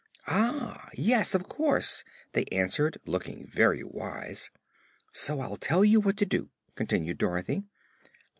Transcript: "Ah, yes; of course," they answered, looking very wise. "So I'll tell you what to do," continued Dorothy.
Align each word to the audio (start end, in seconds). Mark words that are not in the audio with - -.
"Ah, 0.25 0.89
yes; 0.95 1.35
of 1.35 1.47
course," 1.47 2.03
they 2.33 2.45
answered, 2.45 2.97
looking 3.05 3.45
very 3.45 3.83
wise. 3.83 4.49
"So 5.11 5.41
I'll 5.41 5.57
tell 5.57 5.85
you 5.85 5.99
what 6.01 6.17
to 6.17 6.25
do," 6.25 6.49
continued 6.75 7.19
Dorothy. 7.19 7.65